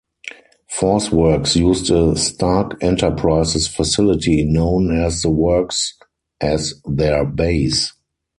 Force 0.67 1.11
Works 1.11 1.55
used 1.55 1.91
a 1.91 2.15
Stark 2.17 2.83
Enterprises 2.83 3.67
facility 3.67 4.43
known 4.43 4.97
as 4.99 5.21
The 5.21 5.29
Works 5.29 5.93
as 6.41 6.73
their 6.87 7.23
base. 7.23 7.93